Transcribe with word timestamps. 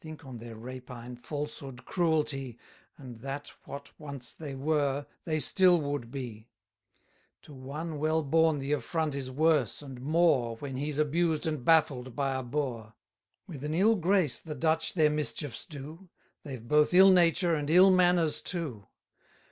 Think 0.00 0.24
on 0.24 0.38
their 0.38 0.56
rapine, 0.56 1.16
falsehood, 1.16 1.84
cruelty, 1.84 2.58
And 2.96 3.20
that 3.20 3.52
what 3.66 3.90
once 4.00 4.32
they 4.32 4.54
were, 4.54 5.04
they 5.26 5.38
still 5.38 5.78
would 5.78 6.10
be. 6.10 6.48
To 7.42 7.52
one 7.52 7.98
well 7.98 8.22
born 8.22 8.58
the 8.58 8.72
affront 8.72 9.14
is 9.14 9.30
worse 9.30 9.82
and 9.82 10.00
more, 10.00 10.56
When 10.56 10.76
he's 10.78 10.98
abused 10.98 11.46
and 11.46 11.62
baffled 11.62 12.16
by 12.16 12.36
a 12.36 12.42
boor. 12.42 12.94
With 13.46 13.64
an 13.64 13.74
ill 13.74 13.96
grace 13.96 14.40
the 14.40 14.54
Dutch 14.54 14.94
their 14.94 15.10
mischiefs 15.10 15.66
do; 15.66 16.08
They've 16.42 16.66
both 16.66 16.94
ill 16.94 17.10
nature 17.10 17.54
and 17.54 17.68
ill 17.68 17.90
manners 17.90 18.40
too. 18.40 18.86